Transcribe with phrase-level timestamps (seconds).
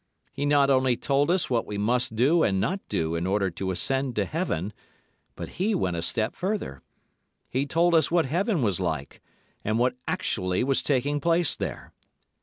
[0.33, 3.69] He not only told us what we must do and not do in order to
[3.69, 4.73] ascend to Heaven,
[5.35, 6.81] but he went a step further:
[7.47, 9.21] he told us what Heaven was like,
[9.63, 11.93] and what actually was taking place there.